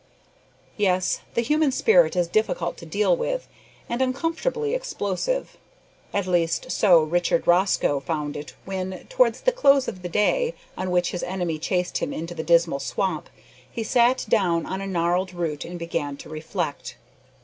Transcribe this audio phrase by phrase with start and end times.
[0.77, 3.47] Yes, the human spirit is difficult to deal with,
[3.87, 5.57] and uncomfortably explosive.
[6.11, 10.89] At least so Richard Rosco found it when, towards the close of the day on
[10.89, 13.29] which his enemy chased him into the dismal swamp,
[13.71, 16.95] he sat down on a gnarled root and began to reflect.